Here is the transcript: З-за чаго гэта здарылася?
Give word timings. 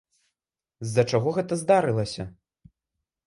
З-за 0.85 1.03
чаго 1.11 1.29
гэта 1.37 1.53
здарылася? 1.61 2.23